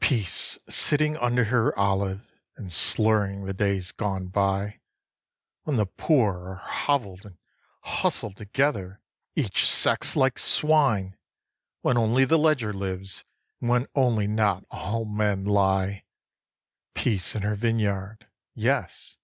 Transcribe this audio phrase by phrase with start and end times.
[0.00, 0.08] 9.
[0.08, 4.80] Peace sitting under her olive, and slurring the days gone by,
[5.62, 7.38] When the poor are hovell'd and
[7.82, 9.00] hustled together,
[9.36, 11.16] each sex, like swine,
[11.82, 13.24] When only the ledger lives,
[13.60, 16.02] and when only not all men lie;
[16.94, 18.26] Peace in her vineyard
[18.56, 19.18] yes!